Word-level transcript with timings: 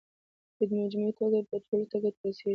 په 0.55 0.63
مجموعي 0.79 1.13
توګه 1.19 1.39
به 1.47 1.55
ټولو 1.67 1.85
ته 1.91 1.97
ګټه 2.03 2.19
رسېږي. 2.29 2.49